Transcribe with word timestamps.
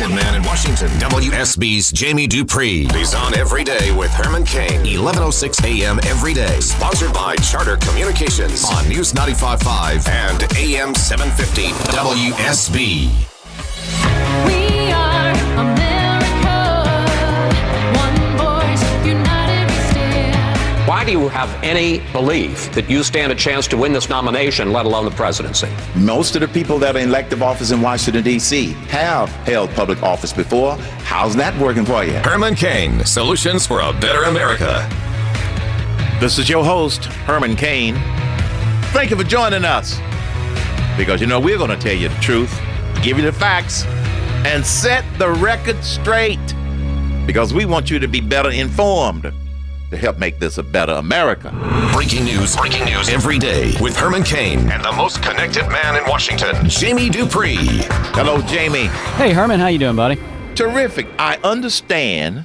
connected 0.00 0.24
man 0.24 0.34
in 0.34 0.42
Washington, 0.44 0.88
WSB's 0.98 1.92
Jamie 1.92 2.26
Dupree. 2.26 2.86
He's 2.92 3.14
on 3.14 3.34
every 3.34 3.64
day 3.64 3.92
with 3.92 4.10
Herman 4.10 4.44
Cain, 4.44 4.84
11:06 4.84 5.64
a.m. 5.64 6.00
every 6.06 6.32
day. 6.32 6.60
Sponsored 6.60 7.12
by 7.12 7.36
Charter 7.36 7.76
Communications 7.76 8.64
on 8.64 8.88
News 8.88 9.12
95.5 9.12 10.08
and 10.08 10.42
AM 10.56 10.94
750 10.94 11.72
WSB. 11.92 13.29
Do 21.10 21.18
you 21.18 21.28
have 21.28 21.50
any 21.64 21.98
belief 22.12 22.72
that 22.72 22.88
you 22.88 23.02
stand 23.02 23.32
a 23.32 23.34
chance 23.34 23.66
to 23.66 23.76
win 23.76 23.92
this 23.92 24.08
nomination, 24.08 24.72
let 24.72 24.86
alone 24.86 25.04
the 25.04 25.10
presidency? 25.10 25.68
Most 25.96 26.36
of 26.36 26.40
the 26.40 26.46
people 26.46 26.78
that 26.78 26.94
are 26.94 27.00
in 27.00 27.08
elective 27.08 27.42
office 27.42 27.72
in 27.72 27.80
Washington, 27.80 28.22
D.C. 28.22 28.74
have 28.88 29.28
held 29.44 29.70
public 29.70 30.04
office 30.04 30.32
before. 30.32 30.76
How's 31.02 31.34
that 31.34 31.58
working 31.60 31.84
for 31.84 32.04
you? 32.04 32.12
Herman 32.12 32.54
Cain, 32.54 33.04
solutions 33.04 33.66
for 33.66 33.80
a 33.80 33.92
better 33.92 34.22
America. 34.22 34.88
This 36.20 36.38
is 36.38 36.48
your 36.48 36.64
host, 36.64 37.06
Herman 37.06 37.56
Cain. 37.56 37.96
Thank 38.92 39.10
you 39.10 39.16
for 39.16 39.24
joining 39.24 39.64
us. 39.64 39.98
Because 40.96 41.20
you 41.20 41.26
know, 41.26 41.40
we're 41.40 41.58
going 41.58 41.70
to 41.70 41.76
tell 41.76 41.96
you 41.96 42.08
the 42.08 42.20
truth, 42.20 42.56
give 43.02 43.18
you 43.18 43.24
the 43.24 43.32
facts, 43.32 43.84
and 44.46 44.64
set 44.64 45.04
the 45.18 45.28
record 45.28 45.82
straight. 45.82 46.38
Because 47.26 47.52
we 47.52 47.64
want 47.64 47.90
you 47.90 47.98
to 47.98 48.06
be 48.06 48.20
better 48.20 48.50
informed 48.50 49.32
to 49.90 49.96
help 49.96 50.18
make 50.18 50.38
this 50.38 50.58
a 50.58 50.62
better 50.62 50.92
America. 50.92 51.50
Breaking 51.92 52.24
news, 52.24 52.56
breaking 52.56 52.84
news 52.84 53.08
every 53.08 53.38
day 53.38 53.72
with 53.80 53.96
Herman 53.96 54.22
Cain 54.22 54.70
and 54.70 54.84
the 54.84 54.92
most 54.92 55.22
connected 55.22 55.66
man 55.68 55.96
in 55.96 56.04
Washington, 56.08 56.68
Jamie 56.68 57.08
Dupree. 57.10 57.56
Hello, 58.14 58.40
Jamie. 58.42 58.86
Hey 59.16 59.32
Herman, 59.32 59.58
how 59.60 59.66
you 59.66 59.78
doing, 59.78 59.96
buddy? 59.96 60.18
Terrific. 60.54 61.06
I 61.18 61.38
understand 61.42 62.44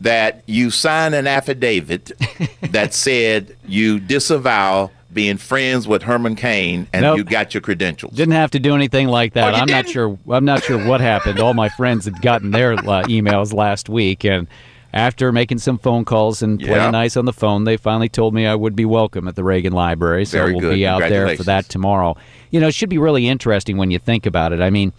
that 0.00 0.42
you 0.46 0.70
signed 0.70 1.14
an 1.14 1.26
affidavit 1.26 2.12
that 2.62 2.94
said 2.94 3.56
you 3.66 3.98
disavow 3.98 4.90
being 5.12 5.36
friends 5.36 5.86
with 5.88 6.02
Herman 6.02 6.34
Cain 6.34 6.88
and 6.92 7.02
Nope. 7.02 7.18
you 7.18 7.24
got 7.24 7.54
your 7.54 7.60
credentials. 7.60 8.14
Didn't 8.14 8.34
have 8.34 8.50
to 8.52 8.58
do 8.58 8.74
anything 8.74 9.06
like 9.08 9.32
Oh, 9.36 9.40
that. 9.40 9.54
you 9.54 9.60
I'm 9.60 9.66
not 9.68 9.84
didn't? 9.84 9.88
sure. 9.92 10.18
I'm 10.28 10.44
not 10.44 10.62
sure 10.64 10.84
what 10.86 11.00
happened. 11.00 11.38
All 11.40 11.54
my 11.54 11.68
friends 11.68 12.04
had 12.04 12.20
gotten 12.20 12.50
their 12.50 12.72
uh, 12.74 13.04
emails 13.04 13.52
last 13.54 13.88
week, 13.88 14.24
and 14.24 14.48
after 14.94 15.32
making 15.32 15.58
some 15.58 15.76
phone 15.76 16.04
calls 16.04 16.40
and 16.40 16.58
playing 16.60 16.76
Yeah. 16.76 16.90
nice 16.90 17.16
on 17.16 17.24
the 17.24 17.32
phone, 17.32 17.64
they 17.64 17.76
finally 17.76 18.08
told 18.08 18.32
me 18.32 18.46
I 18.46 18.54
would 18.54 18.76
be 18.76 18.84
welcome 18.84 19.26
at 19.28 19.34
the 19.34 19.42
Reagan 19.44 19.72
Library. 19.72 20.24
So 20.24 20.38
Very 20.38 20.52
we'll 20.52 20.60
good. 20.60 20.74
be 20.74 20.86
out 20.86 21.00
there 21.00 21.36
for 21.36 21.42
that 21.42 21.68
tomorrow. 21.68 22.16
You 22.52 22.60
know, 22.60 22.68
it 22.68 22.74
should 22.74 22.88
be 22.88 22.98
really 22.98 23.26
interesting 23.28 23.76
when 23.76 23.90
you 23.90 23.98
think 23.98 24.24
about 24.24 24.52
it. 24.52 24.60
I 24.60 24.70
mean. 24.70 24.92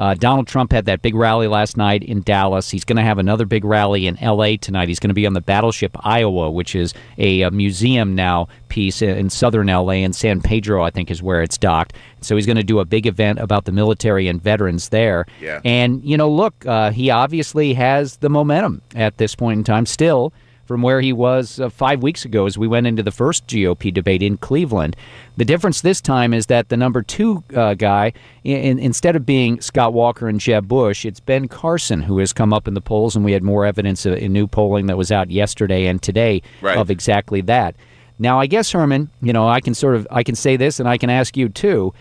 Uh, 0.00 0.14
Donald 0.14 0.48
Trump 0.48 0.72
had 0.72 0.86
that 0.86 1.02
big 1.02 1.14
rally 1.14 1.46
last 1.46 1.76
night 1.76 2.02
in 2.02 2.22
Dallas. 2.22 2.70
He's 2.70 2.86
going 2.86 2.96
to 2.96 3.02
have 3.02 3.18
another 3.18 3.44
big 3.44 3.66
rally 3.66 4.06
in 4.06 4.16
L.A. 4.16 4.56
tonight. 4.56 4.88
He's 4.88 4.98
going 4.98 5.10
to 5.10 5.14
be 5.14 5.26
on 5.26 5.34
the 5.34 5.42
Battleship 5.42 5.94
Iowa, 6.00 6.50
which 6.50 6.74
is 6.74 6.94
a, 7.18 7.42
uh 7.42 7.50
museum 7.50 8.14
now 8.14 8.48
piece 8.68 9.02
in, 9.02 9.10
in 9.10 9.28
southern 9.28 9.68
L.A. 9.68 10.02
and 10.02 10.16
San 10.16 10.40
Pedro, 10.40 10.82
I 10.82 10.88
think, 10.88 11.10
is 11.10 11.22
where 11.22 11.42
it's 11.42 11.58
docked. 11.58 11.92
So 12.22 12.34
he's 12.34 12.46
going 12.46 12.56
to 12.56 12.62
do 12.64 12.78
a 12.78 12.86
big 12.86 13.06
event 13.06 13.40
about 13.40 13.66
the 13.66 13.72
military 13.72 14.26
and 14.26 14.42
veterans 14.42 14.88
there. 14.88 15.26
Yeah. 15.38 15.60
And 15.66 16.02
you 16.02 16.16
know, 16.16 16.30
look, 16.30 16.64
uh, 16.64 16.92
he 16.92 17.10
obviously 17.10 17.74
has 17.74 18.16
the 18.16 18.30
momentum 18.30 18.80
at 18.94 19.18
this 19.18 19.34
point 19.34 19.58
in 19.58 19.64
time 19.64 19.84
still. 19.84 20.32
From 20.70 20.82
where 20.82 21.00
he 21.00 21.12
was 21.12 21.58
uh, 21.58 21.68
five 21.68 22.00
weeks 22.00 22.24
ago 22.24 22.46
as 22.46 22.56
we 22.56 22.68
went 22.68 22.86
into 22.86 23.02
the 23.02 23.10
first 23.10 23.44
GOP 23.48 23.92
debate 23.92 24.22
in 24.22 24.36
Cleveland. 24.36 24.94
The 25.36 25.44
difference 25.44 25.80
this 25.80 26.00
time 26.00 26.32
is 26.32 26.46
that 26.46 26.68
the 26.68 26.76
number 26.76 27.02
two 27.02 27.42
uh, 27.56 27.74
guy, 27.74 28.12
in, 28.44 28.78
instead 28.78 29.16
of 29.16 29.26
being 29.26 29.60
Scott 29.60 29.92
Walker 29.92 30.28
and 30.28 30.38
Jeb 30.38 30.68
Bush, 30.68 31.04
it's 31.04 31.18
Ben 31.18 31.48
Carson 31.48 32.02
who 32.02 32.18
has 32.18 32.32
come 32.32 32.52
up 32.52 32.68
in 32.68 32.74
the 32.74 32.80
polls, 32.80 33.16
and 33.16 33.24
we 33.24 33.32
had 33.32 33.42
more 33.42 33.66
evidence 33.66 34.06
in 34.06 34.32
new 34.32 34.46
polling 34.46 34.86
that 34.86 34.96
was 34.96 35.10
out 35.10 35.28
yesterday 35.28 35.86
and 35.86 36.00
today 36.00 36.40
Right. 36.60 36.78
of 36.78 36.88
exactly 36.88 37.40
that. 37.40 37.74
Now, 38.20 38.38
I 38.38 38.46
guess 38.46 38.70
Herman, 38.70 39.10
you 39.20 39.32
know, 39.32 39.48
I 39.48 39.60
can 39.60 39.74
sort 39.74 39.96
of 39.96 40.06
I 40.08 40.22
can 40.22 40.36
say 40.36 40.56
this, 40.56 40.78
and 40.78 40.88
I 40.88 40.98
can 40.98 41.10
ask 41.10 41.36
you 41.36 41.48
too. 41.48 41.92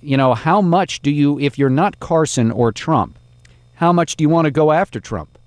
You 0.00 0.16
know, 0.16 0.34
how 0.34 0.60
much 0.60 1.00
do 1.00 1.12
you, 1.12 1.38
if 1.38 1.60
you're 1.60 1.70
not 1.70 2.00
Carson 2.00 2.50
or 2.50 2.72
Trump, 2.72 3.16
how 3.74 3.92
much 3.92 4.16
do 4.16 4.24
you 4.24 4.28
want 4.28 4.46
to 4.46 4.50
go 4.50 4.72
after 4.72 4.98
Trump? 4.98 5.38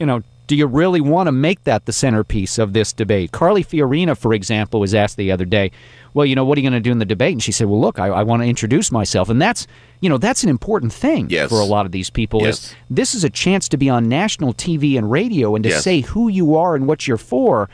you 0.00 0.06
know, 0.06 0.24
do 0.46 0.54
you 0.56 0.66
really 0.66 1.00
want 1.00 1.26
to 1.26 1.32
make 1.32 1.64
that 1.64 1.86
the 1.86 1.92
centerpiece 1.92 2.58
of 2.58 2.72
this 2.74 2.92
debate? 2.92 3.32
Carly 3.32 3.64
Fiorina, 3.64 4.16
for 4.16 4.34
example, 4.34 4.78
was 4.80 4.94
asked 4.94 5.16
the 5.16 5.32
other 5.32 5.44
day, 5.46 5.70
well, 6.12 6.26
you 6.26 6.34
know, 6.34 6.44
what 6.44 6.58
are 6.58 6.60
you 6.60 6.68
going 6.68 6.80
to 6.82 6.86
do 6.86 6.92
in 6.92 6.98
the 6.98 7.04
debate? 7.06 7.32
And 7.32 7.42
she 7.42 7.50
said, 7.50 7.66
well, 7.66 7.80
look, 7.80 7.98
I, 7.98 8.08
I 8.08 8.22
want 8.22 8.42
to 8.42 8.46
introduce 8.48 8.92
myself. 8.92 9.28
And 9.30 9.40
that's, 9.40 9.66
you 10.00 10.08
know, 10.08 10.18
that's 10.18 10.42
an 10.44 10.50
important 10.50 10.92
thing 10.92 11.28
Yes. 11.30 11.48
for 11.48 11.60
a 11.60 11.64
lot 11.64 11.86
of 11.86 11.92
these 11.92 12.10
people. 12.10 12.42
Yes. 12.42 12.58
Is 12.70 12.74
this 12.90 13.14
is 13.14 13.24
a 13.24 13.30
chance 13.30 13.68
to 13.70 13.76
be 13.76 13.88
on 13.88 14.08
national 14.08 14.52
TV 14.54 14.98
and 14.98 15.10
radio 15.10 15.54
and 15.56 15.62
to 15.64 15.70
Yes. 15.70 15.82
say 15.82 16.00
who 16.02 16.28
you 16.28 16.56
are 16.56 16.74
and 16.76 16.86
what 16.86 17.06
you're 17.08 17.16
for. 17.16 17.68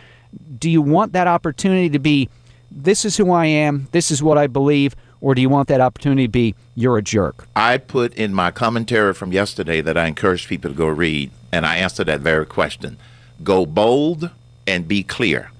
Do 0.58 0.70
you 0.70 0.80
want 0.80 1.12
that 1.12 1.26
opportunity 1.26 1.90
to 1.90 1.98
be, 1.98 2.28
this 2.70 3.04
is 3.04 3.16
who 3.16 3.32
I 3.32 3.46
am, 3.46 3.88
this 3.90 4.10
is 4.12 4.22
what 4.22 4.38
I 4.38 4.46
believe, 4.46 4.94
or 5.20 5.34
do 5.34 5.42
you 5.42 5.48
want 5.48 5.66
that 5.68 5.80
opportunity 5.80 6.22
to 6.26 6.30
be, 6.30 6.54
you're 6.76 6.96
a 6.96 7.02
jerk? 7.02 7.46
I 7.56 7.78
put 7.78 8.14
in 8.14 8.32
my 8.32 8.52
commentary 8.52 9.12
from 9.12 9.32
yesterday 9.32 9.80
that 9.80 9.98
I 9.98 10.06
encourage 10.06 10.46
people 10.46 10.70
to 10.70 10.76
go 10.76 10.86
read, 10.86 11.30
and 11.52 11.66
I 11.66 11.76
answered 11.76 12.06
that 12.06 12.20
very 12.20 12.46
question. 12.46 12.96
Go 13.42 13.66
bold 13.66 14.30
and 14.66 14.86
be 14.86 15.02
clear. 15.02 15.50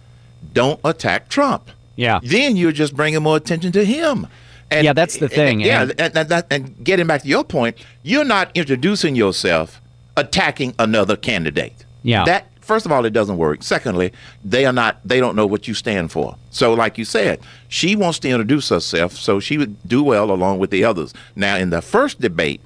Don't 0.53 0.81
attack 0.85 1.29
Trump. 1.29 1.71
Yeah. 1.97 2.21
Then 2.23 2.57
you're 2.57 2.73
just 2.73 2.95
bringing 2.97 3.23
more 3.23 3.37
attention 3.37 3.73
to 3.73 3.85
him. 3.85 4.27
And, 4.71 4.85
Yeah, 4.85 4.93
that's 4.93 5.17
the 5.19 5.29
thing, 5.29 5.61
Yeah, 5.61 5.83
and- 5.83 6.01
and, 6.01 6.17
and, 6.33 6.45
and 6.51 6.85
getting 6.85 7.07
back 7.07 7.23
to 7.23 7.29
your 7.29 7.43
point, 7.45 7.77
you're 8.03 8.25
not 8.25 8.51
introducing 8.55 9.17
yourself 9.17 9.81
attacking 10.17 10.75
another 10.79 11.17
candidate. 11.17 11.85
Yeah. 12.03 12.25
That 12.25 12.47
first 12.61 12.87
of 12.87 12.93
all, 12.93 13.05
it 13.05 13.13
doesn't 13.13 13.37
work. 13.37 13.63
Secondly, 13.65 14.13
they 14.45 14.65
are 14.65 14.73
not. 14.73 15.01
They 15.05 15.19
don't 15.19 15.35
know 15.35 15.47
what 15.47 15.67
you 15.67 15.75
stand 15.75 16.13
for. 16.13 16.37
So, 16.51 16.73
like 16.73 16.99
you 16.99 17.05
said, 17.05 17.41
she 17.69 17.97
wants 17.97 18.21
to 18.21 18.29
introduce 18.29 18.69
herself, 18.69 19.15
so 19.17 19.41
she 19.41 19.59
would 19.59 19.77
do 19.89 20.03
well 20.05 20.31
along 20.31 20.61
with 20.61 20.71
the 20.71 20.85
others. 20.85 21.13
Now, 21.35 21.57
in 21.57 21.71
the 21.71 21.83
first 21.83 22.21
debate, 22.21 22.61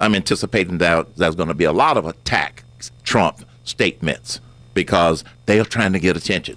I'm 0.00 0.14
anticipating 0.14 0.78
that 0.78 1.16
there's 1.16 1.34
going 1.34 1.48
to 1.48 1.54
be 1.54 1.64
a 1.64 1.72
lot 1.72 1.96
of 1.96 2.06
attack 2.06 2.64
Trump 3.02 3.44
statements 3.64 4.40
because 4.74 5.24
they 5.46 5.58
are 5.58 5.64
trying 5.64 5.92
to 5.92 5.98
get 5.98 6.16
attention, 6.16 6.56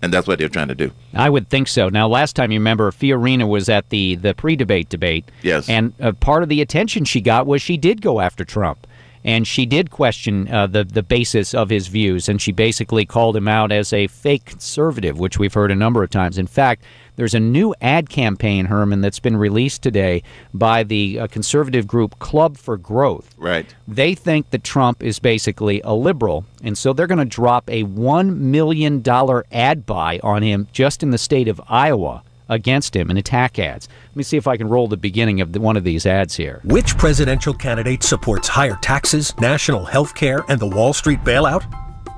and 0.00 0.12
that's 0.12 0.28
what 0.28 0.38
they're 0.38 0.48
trying 0.48 0.68
to 0.68 0.74
do. 0.74 0.92
I 1.12 1.28
would 1.28 1.48
think 1.48 1.66
so. 1.68 1.88
Now, 1.88 2.06
last 2.06 2.36
time 2.36 2.52
you 2.52 2.60
remember, 2.60 2.90
Fiorina 2.92 3.48
was 3.48 3.68
at 3.68 3.88
the 3.90 4.14
the 4.14 4.34
pre-debate 4.34 4.88
debate. 4.88 5.28
Yes. 5.42 5.68
And 5.68 5.92
uh, 6.00 6.12
part 6.12 6.42
of 6.42 6.48
the 6.48 6.60
attention 6.60 7.04
she 7.04 7.20
got 7.20 7.46
was 7.46 7.60
she 7.60 7.76
did 7.76 8.00
go 8.00 8.20
after 8.20 8.44
Trump, 8.44 8.86
and 9.28 9.46
she 9.46 9.66
did 9.66 9.90
question 9.90 10.50
uh, 10.50 10.66
the 10.66 10.84
the 10.84 11.02
basis 11.02 11.52
of 11.52 11.68
his 11.68 11.88
views, 11.88 12.30
and 12.30 12.40
she 12.40 12.50
basically 12.50 13.04
called 13.04 13.36
him 13.36 13.46
out 13.46 13.70
as 13.70 13.92
a 13.92 14.06
fake 14.06 14.46
conservative, 14.46 15.18
which 15.18 15.38
we've 15.38 15.52
heard 15.52 15.70
a 15.70 15.76
number 15.76 16.02
of 16.02 16.10
times. 16.10 16.38
In 16.38 16.46
fact. 16.46 16.82
There's 17.16 17.34
a 17.34 17.40
new 17.40 17.74
ad 17.80 18.08
campaign, 18.08 18.66
Herman, 18.66 19.00
that's 19.00 19.18
been 19.18 19.36
released 19.36 19.82
today 19.82 20.22
by 20.54 20.84
the 20.84 21.18
uh, 21.18 21.26
conservative 21.26 21.84
group 21.84 22.16
Club 22.20 22.56
for 22.56 22.76
Growth. 22.76 23.34
Right. 23.36 23.74
They 23.88 24.14
think 24.14 24.50
that 24.50 24.62
Trump 24.62 25.02
is 25.02 25.18
basically 25.18 25.80
a 25.82 25.94
liberal, 25.94 26.44
and 26.62 26.78
so 26.78 26.92
they're 26.92 27.08
going 27.08 27.18
to 27.18 27.24
drop 27.24 27.68
a 27.68 27.82
$1 27.82 28.36
million 28.36 29.02
ad 29.50 29.84
buy 29.84 30.20
on 30.22 30.42
him 30.42 30.68
just 30.70 31.02
in 31.02 31.10
the 31.10 31.18
state 31.18 31.48
of 31.48 31.60
Iowa 31.68 32.22
against 32.48 32.96
him 32.96 33.10
in 33.10 33.16
attack 33.16 33.58
ads. 33.58 33.88
Let 34.10 34.16
me 34.16 34.22
see 34.22 34.36
if 34.36 34.46
I 34.46 34.56
can 34.56 34.68
roll 34.68 34.88
the 34.88 34.96
beginning 34.96 35.40
of 35.40 35.52
the, 35.52 35.60
one 35.60 35.76
of 35.76 35.84
these 35.84 36.06
ads 36.06 36.36
here. 36.36 36.60
Which 36.64 36.96
presidential 36.96 37.54
candidate 37.54 38.02
supports 38.02 38.48
higher 38.48 38.78
taxes, 38.82 39.38
national 39.38 39.84
health 39.84 40.14
care, 40.14 40.44
and 40.48 40.60
the 40.60 40.66
Wall 40.66 40.92
Street 40.92 41.20
bailout? 41.20 41.64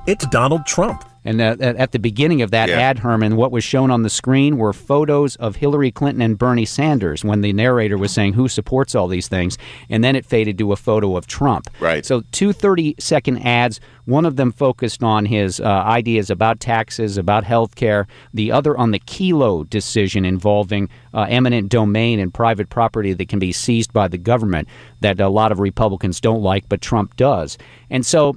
It's 0.07 0.25
Donald 0.27 0.65
Trump. 0.65 1.10
And 1.23 1.39
uh, 1.39 1.55
at 1.59 1.75
at 1.75 1.91
the 1.91 1.99
beginning 1.99 2.41
of 2.41 2.51
that 2.51 2.69
Yeah. 2.69 2.79
ad, 2.79 2.99
Herman, 2.99 3.35
what 3.35 3.51
was 3.51 3.63
shown 3.63 3.91
on 3.91 4.01
the 4.03 4.09
screen 4.09 4.57
were 4.57 4.73
photos 4.73 5.35
of 5.35 5.57
Hillary 5.57 5.91
Clinton 5.91 6.21
and 6.21 6.37
Bernie 6.37 6.65
Sanders 6.65 7.23
when 7.23 7.41
the 7.41 7.53
narrator 7.53 7.97
was 7.97 8.11
saying 8.11 8.33
who 8.33 8.47
supports 8.47 8.95
all 8.95 9.07
these 9.07 9.27
things. 9.27 9.57
And 9.89 10.03
then 10.03 10.15
it 10.15 10.25
faded 10.25 10.57
to 10.57 10.71
a 10.71 10.75
photo 10.75 11.15
of 11.17 11.27
Trump. 11.27 11.69
Right. 11.79 12.05
So 12.05 12.23
two 12.31 12.53
30 12.53 12.95
second 12.99 13.45
ads. 13.45 13.79
One 14.05 14.25
of 14.25 14.35
them 14.35 14.51
focused 14.51 15.03
on 15.03 15.25
his 15.27 15.59
uh, 15.59 15.63
ideas 15.65 16.29
about 16.31 16.59
taxes, 16.59 17.17
about 17.17 17.43
health 17.43 17.75
care. 17.75 18.07
The 18.33 18.51
other 18.51 18.75
on 18.75 18.89
the 18.91 18.99
Kelo 18.99 19.69
decision 19.69 20.25
involving 20.25 20.89
uh, 21.13 21.27
eminent 21.29 21.69
domain 21.69 22.19
and 22.19 22.33
private 22.33 22.69
property 22.69 23.13
that 23.13 23.29
can 23.29 23.37
be 23.39 23.51
seized 23.51 23.93
by 23.93 24.07
the 24.07 24.17
government 24.17 24.67
that 25.01 25.19
a 25.19 25.29
lot 25.29 25.51
of 25.51 25.59
Republicans 25.59 26.19
don't 26.19 26.41
like, 26.41 26.67
but 26.67 26.81
Trump 26.81 27.15
does. 27.15 27.57
And 27.91 28.03
so 28.05 28.35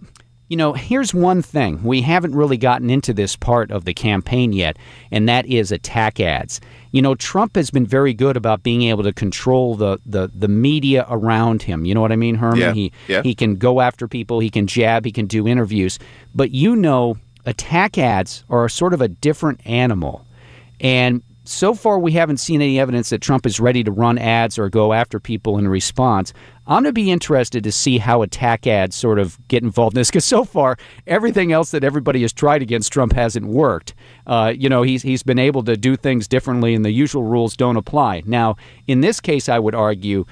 you 0.48 0.56
know, 0.56 0.74
here's 0.74 1.14
one 1.14 1.40
thing. 1.40 1.82
We 1.82 2.02
haven't 2.02 2.34
really 2.34 2.58
gotten 2.58 2.90
into 2.90 3.14
this 3.14 3.34
part 3.34 3.70
of 3.70 3.84
the 3.84 3.94
campaign 3.94 4.52
yet, 4.52 4.78
and 5.10 5.28
that 5.28 5.46
is 5.46 5.72
attack 5.72 6.20
ads. 6.20 6.60
You 6.92 7.02
know, 7.02 7.14
Trump 7.14 7.56
has 7.56 7.70
been 7.70 7.86
very 7.86 8.12
good 8.12 8.36
about 8.36 8.62
being 8.62 8.82
able 8.82 9.02
to 9.04 9.12
control 9.12 9.74
the, 9.74 9.98
the, 10.04 10.30
the 10.34 10.48
media 10.48 11.06
around 11.08 11.62
him. 11.62 11.84
You 11.84 11.94
know 11.94 12.00
what 12.00 12.12
I 12.12 12.16
mean, 12.16 12.34
Herman? 12.36 12.60
Yeah, 12.60 12.72
He, 12.72 12.92
yeah. 13.08 13.22
he 13.22 13.34
can 13.34 13.56
go 13.56 13.80
after 13.80 14.06
people, 14.06 14.38
he 14.38 14.50
can 14.50 14.66
jab, 14.66 15.04
he 15.04 15.12
can 15.12 15.26
do 15.26 15.48
interviews. 15.48 15.98
But 16.34 16.50
you 16.50 16.76
know, 16.76 17.16
attack 17.46 17.96
ads 17.98 18.44
are 18.50 18.68
sort 18.68 18.92
of 18.92 19.00
a 19.00 19.08
different 19.08 19.60
animal. 19.66 20.26
And 20.80 21.22
so 21.44 21.74
far, 21.74 21.98
we 21.98 22.12
haven't 22.12 22.38
seen 22.38 22.62
any 22.62 22.80
evidence 22.80 23.10
that 23.10 23.20
Trump 23.20 23.44
is 23.46 23.60
ready 23.60 23.84
to 23.84 23.90
run 23.90 24.18
ads 24.18 24.58
or 24.58 24.70
go 24.70 24.92
after 24.92 25.20
people 25.20 25.58
in 25.58 25.68
response. 25.68 26.32
I'm 26.66 26.82
going 26.82 26.84
to 26.84 26.92
be 26.92 27.10
interested 27.10 27.62
to 27.64 27.72
see 27.72 27.98
how 27.98 28.22
attack 28.22 28.66
ads 28.66 28.96
sort 28.96 29.18
of 29.18 29.38
get 29.48 29.62
involved 29.62 29.96
in 29.96 30.00
this 30.00 30.10
because 30.10 30.24
so 30.24 30.44
far 30.44 30.76
everything 31.06 31.52
else 31.52 31.70
that 31.72 31.84
everybody 31.84 32.22
has 32.22 32.32
tried 32.32 32.62
against 32.62 32.92
Trump 32.92 33.12
hasn't 33.12 33.46
worked. 33.46 33.94
Uh, 34.26 34.52
you 34.56 34.68
know, 34.68 34.82
he's 34.82 35.02
he's 35.02 35.22
been 35.22 35.38
able 35.38 35.62
to 35.64 35.76
do 35.76 35.96
things 35.96 36.26
differently, 36.26 36.74
and 36.74 36.84
the 36.84 36.90
usual 36.90 37.22
rules 37.22 37.56
don't 37.56 37.76
apply. 37.76 38.22
Now, 38.24 38.56
in 38.86 39.02
this 39.02 39.20
case, 39.20 39.48
I 39.48 39.58
would 39.58 39.74
argue 39.74 40.24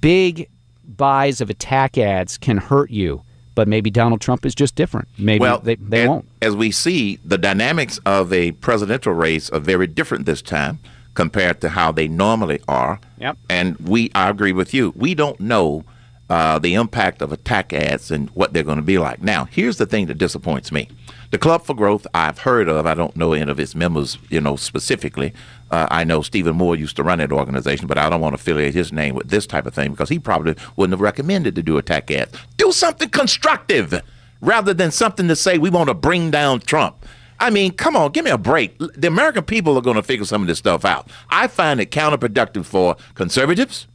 big 0.00 0.48
buys 0.86 1.40
of 1.40 1.50
attack 1.50 1.98
ads 1.98 2.38
can 2.38 2.58
hurt 2.58 2.90
you, 2.90 3.22
but 3.56 3.66
maybe 3.66 3.90
Donald 3.90 4.20
Trump 4.20 4.46
is 4.46 4.54
just 4.54 4.76
different. 4.76 5.08
Maybe 5.18 5.40
well, 5.40 5.58
they, 5.58 5.74
they 5.74 6.06
won't. 6.06 6.28
As 6.40 6.54
we 6.54 6.70
see, 6.70 7.18
the 7.24 7.38
dynamics 7.38 7.98
of 8.06 8.32
a 8.32 8.52
presidential 8.52 9.12
race 9.12 9.50
are 9.50 9.60
very 9.60 9.88
different 9.88 10.26
this 10.26 10.40
time 10.40 10.78
compared 11.14 11.60
to 11.60 11.70
how 11.70 11.92
they 11.92 12.08
normally 12.08 12.60
are. 12.68 13.00
Yep. 13.18 13.38
And 13.48 13.76
we, 13.78 14.10
I 14.14 14.28
agree 14.28 14.52
with 14.52 14.74
you. 14.74 14.92
We 14.96 15.14
don't 15.14 15.40
know 15.40 15.84
uh, 16.30 16.58
the 16.58 16.74
impact 16.74 17.22
of 17.22 17.32
attack 17.32 17.72
ads 17.72 18.10
and 18.10 18.30
what 18.30 18.52
they're 18.52 18.62
going 18.62 18.76
to 18.78 18.82
be 18.82 18.98
like. 18.98 19.22
Now, 19.22 19.44
here's 19.44 19.76
the 19.76 19.86
thing 19.86 20.06
that 20.06 20.18
disappoints 20.18 20.72
me: 20.72 20.88
the 21.30 21.38
Club 21.38 21.64
for 21.64 21.74
Growth 21.74 22.06
I've 22.14 22.38
heard 22.38 22.68
of. 22.68 22.86
I 22.86 22.94
don't 22.94 23.16
know 23.16 23.32
any 23.32 23.50
of 23.50 23.60
its 23.60 23.74
members, 23.74 24.18
you 24.30 24.40
know, 24.40 24.56
specifically. 24.56 25.32
Uh, 25.70 25.86
I 25.90 26.04
know 26.04 26.22
Stephen 26.22 26.56
Moore 26.56 26.76
used 26.76 26.96
to 26.96 27.02
run 27.02 27.18
that 27.18 27.32
organization, 27.32 27.86
but 27.86 27.98
I 27.98 28.08
don't 28.08 28.20
want 28.20 28.32
to 28.32 28.40
affiliate 28.40 28.74
his 28.74 28.92
name 28.92 29.14
with 29.14 29.28
this 29.28 29.46
type 29.46 29.66
of 29.66 29.74
thing 29.74 29.90
because 29.90 30.08
he 30.08 30.18
probably 30.18 30.54
wouldn't 30.76 30.92
have 30.92 31.00
recommended 31.00 31.54
to 31.56 31.62
do 31.62 31.78
attack 31.78 32.10
ads. 32.10 32.32
Do 32.56 32.72
something 32.72 33.08
constructive 33.10 34.00
rather 34.40 34.74
than 34.74 34.90
something 34.90 35.28
to 35.28 35.36
say 35.36 35.58
we 35.58 35.70
want 35.70 35.88
to 35.88 35.94
bring 35.94 36.30
down 36.30 36.60
Trump. 36.60 37.04
I 37.40 37.50
mean, 37.50 37.72
come 37.72 37.96
on, 37.96 38.12
give 38.12 38.24
me 38.24 38.30
a 38.30 38.38
break. 38.38 38.78
The 38.78 39.08
American 39.08 39.44
people 39.44 39.76
are 39.76 39.82
going 39.82 39.96
to 39.96 40.02
figure 40.02 40.24
some 40.24 40.42
of 40.42 40.46
this 40.48 40.58
stuff 40.58 40.84
out. 40.84 41.10
I 41.30 41.46
find 41.48 41.80
it 41.80 41.90
counterproductive 41.90 42.64
for 42.64 42.96
conservatives. 43.14 43.86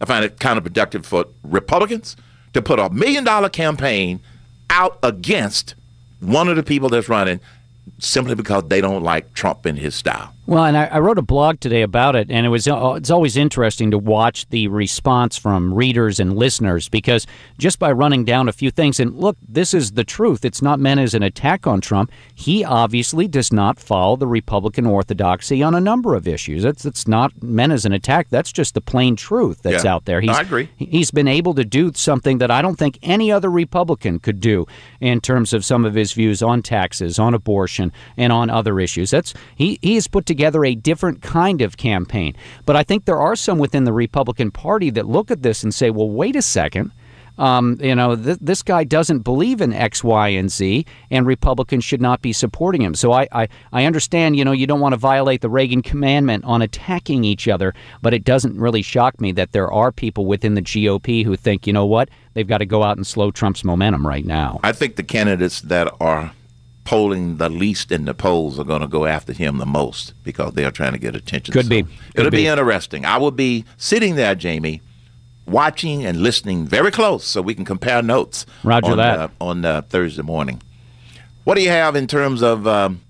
I 0.00 0.04
find 0.04 0.24
it 0.24 0.38
counterproductive 0.38 1.04
for 1.04 1.26
Republicans 1.42 2.16
to 2.54 2.62
put 2.62 2.78
a 2.78 2.90
million 2.90 3.24
dollar 3.24 3.48
campaign 3.48 4.20
out 4.70 4.98
against 5.02 5.74
one 6.20 6.48
of 6.48 6.56
the 6.56 6.62
people 6.62 6.88
that's 6.88 7.08
running 7.08 7.40
simply 7.98 8.34
because 8.34 8.64
they 8.68 8.80
don't 8.80 9.02
like 9.02 9.32
Trump 9.34 9.66
and 9.66 9.78
his 9.78 9.94
style. 9.94 10.32
Well, 10.48 10.64
and 10.64 10.76
I, 10.76 10.84
I 10.86 10.98
wrote 11.00 11.18
a 11.18 11.22
blog 11.22 11.58
today 11.58 11.82
about 11.82 12.14
it, 12.14 12.30
and 12.30 12.46
it 12.46 12.48
was 12.50 12.68
uh, 12.68 12.94
it's 12.96 13.10
always 13.10 13.36
interesting 13.36 13.90
to 13.90 13.98
watch 13.98 14.48
the 14.50 14.68
response 14.68 15.36
from 15.36 15.74
readers 15.74 16.20
and 16.20 16.36
listeners 16.36 16.88
because 16.88 17.26
just 17.58 17.80
by 17.80 17.90
running 17.90 18.24
down 18.24 18.48
a 18.48 18.52
few 18.52 18.70
things, 18.70 19.00
and 19.00 19.16
look, 19.18 19.36
this 19.48 19.74
is 19.74 19.92
the 19.92 20.04
truth. 20.04 20.44
It's 20.44 20.62
not 20.62 20.78
meant 20.78 21.00
as 21.00 21.14
an 21.14 21.24
attack 21.24 21.66
on 21.66 21.80
Trump. 21.80 22.12
He 22.32 22.64
obviously 22.64 23.26
does 23.26 23.52
not 23.52 23.80
follow 23.80 24.14
the 24.14 24.28
Republican 24.28 24.86
orthodoxy 24.86 25.64
on 25.64 25.74
a 25.74 25.80
number 25.80 26.14
of 26.14 26.28
issues. 26.28 26.64
It's 26.64 26.84
it's 26.84 27.08
not 27.08 27.42
meant 27.42 27.72
as 27.72 27.84
an 27.84 27.92
attack. 27.92 28.28
That's 28.30 28.52
just 28.52 28.74
the 28.74 28.80
plain 28.80 29.16
truth 29.16 29.62
that's 29.62 29.82
Yeah. 29.82 29.94
out 29.94 30.04
there. 30.04 30.22
I 30.28 30.42
agree. 30.42 30.68
He's 30.76 31.10
been 31.10 31.26
able 31.28 31.54
to 31.54 31.64
do 31.64 31.90
something 31.94 32.38
that 32.38 32.52
I 32.52 32.62
don't 32.62 32.78
think 32.78 33.00
any 33.02 33.32
other 33.32 33.50
Republican 33.50 34.20
could 34.20 34.40
do 34.40 34.66
in 35.00 35.20
terms 35.20 35.52
of 35.52 35.64
some 35.64 35.84
of 35.84 35.94
his 35.94 36.12
views 36.12 36.40
on 36.40 36.62
taxes, 36.62 37.18
on 37.18 37.34
abortion, 37.34 37.90
and 38.16 38.32
on 38.32 38.48
other 38.48 38.78
issues. 38.78 39.10
That's 39.10 39.34
he 39.56 39.80
he 39.82 39.96
has 39.96 40.06
put 40.06 40.24
together 40.36 40.64
a 40.64 40.74
different 40.74 41.22
kind 41.22 41.62
of 41.62 41.76
campaign. 41.76 42.36
But 42.64 42.76
I 42.76 42.82
think 42.82 43.04
there 43.04 43.20
are 43.20 43.36
some 43.36 43.58
within 43.58 43.84
the 43.84 43.92
Republican 43.92 44.50
Party 44.50 44.90
that 44.90 45.06
look 45.06 45.30
at 45.30 45.42
this 45.42 45.62
and 45.62 45.74
say, 45.74 45.90
"Well, 45.90 46.10
wait 46.10 46.36
a 46.36 46.42
second. 46.42 46.92
Um, 47.38 47.76
you 47.80 47.94
know, 47.94 48.16
th- 48.16 48.38
this 48.40 48.62
guy 48.62 48.84
doesn't 48.84 49.20
believe 49.20 49.60
in 49.60 49.72
X, 49.72 50.02
Y, 50.02 50.28
and 50.28 50.50
Z, 50.50 50.86
and 51.10 51.26
Republicans 51.26 51.84
should 51.84 52.00
not 52.00 52.22
be 52.22 52.32
supporting 52.32 52.82
him. 52.82 52.94
So 52.94 53.12
I, 53.12 53.28
I, 53.32 53.48
I 53.72 53.84
understand, 53.84 54.36
you 54.36 54.44
know, 54.44 54.52
you 54.52 54.66
don't 54.66 54.80
want 54.80 54.94
to 54.94 54.96
violate 54.96 55.42
the 55.42 55.50
Reagan 55.50 55.82
commandment 55.82 56.44
on 56.44 56.62
attacking 56.62 57.24
each 57.24 57.46
other, 57.48 57.74
but 58.00 58.14
it 58.14 58.24
doesn't 58.24 58.58
really 58.58 58.82
shock 58.82 59.20
me 59.20 59.32
that 59.32 59.52
there 59.52 59.70
are 59.70 59.92
people 59.92 60.24
within 60.24 60.54
the 60.54 60.62
GOP 60.62 61.24
who 61.24 61.36
think, 61.36 61.66
you 61.66 61.72
know 61.72 61.86
what, 61.86 62.08
they've 62.34 62.48
got 62.48 62.58
to 62.58 62.66
go 62.66 62.82
out 62.82 62.96
and 62.96 63.06
slow 63.06 63.30
Trump's 63.30 63.64
momentum 63.64 64.06
right 64.06 64.24
now. 64.24 64.60
I 64.62 64.72
think 64.72 64.96
the 64.96 65.02
candidates 65.02 65.60
that 65.60 65.92
are 66.00 66.32
polling 66.86 67.36
the 67.36 67.48
least 67.50 67.92
in 67.92 68.04
the 68.06 68.14
polls 68.14 68.58
are 68.58 68.64
going 68.64 68.80
to 68.80 68.86
go 68.86 69.04
after 69.04 69.32
him 69.32 69.58
the 69.58 69.66
most 69.66 70.14
because 70.22 70.54
they 70.54 70.64
are 70.64 70.70
trying 70.70 70.92
to 70.92 70.98
get 70.98 71.14
attention. 71.14 71.52
Could 71.52 71.68
be. 71.68 71.84
It'll 72.14 72.30
be. 72.30 72.38
be. 72.38 72.46
interesting. 72.46 73.04
I 73.04 73.18
will 73.18 73.32
be 73.32 73.64
sitting 73.76 74.14
there, 74.14 74.34
Jamie, 74.34 74.80
watching 75.46 76.06
and 76.06 76.22
listening 76.22 76.64
very 76.64 76.92
close 76.92 77.24
so 77.24 77.42
we 77.42 77.54
can 77.54 77.64
compare 77.64 78.00
notes. 78.02 78.46
Roger 78.62 78.92
on, 78.92 78.96
that. 78.98 79.18
Uh, 79.18 79.28
on 79.40 79.64
uh, 79.64 79.82
Thursday 79.82 80.22
morning. 80.22 80.62
What 81.44 81.56
do 81.56 81.62
you 81.62 81.70
have 81.70 81.96
in 81.96 82.06
terms 82.06 82.42
of 82.42 82.66
um, 82.66 83.02